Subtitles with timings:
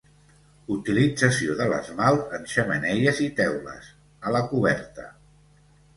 [0.75, 3.93] Utilització de l'esmalt en xemeneies i teules,
[4.31, 5.07] a la coberta.